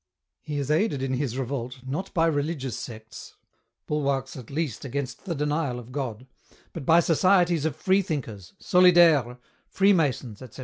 He 0.41 0.57
is 0.57 0.71
aided 0.71 1.03
in 1.03 1.13
his 1.13 1.37
revolt, 1.37 1.81
not 1.85 2.11
by 2.11 2.25
religious 2.25 2.75
sects, 2.75 3.35
bulwarks 3.85 4.35
at 4.35 4.49
least 4.49 4.83
against 4.83 5.25
the 5.25 5.35
denial 5.35 5.77
of 5.77 5.91
God, 5.91 6.25
but 6.73 6.87
by 6.87 7.01
societies 7.01 7.65
of 7.65 7.75
Free 7.75 8.01
thinkers," 8.01 8.53
Solidaires," 8.69 9.37
Freemasons, 9.67 10.41
etc. 10.41 10.59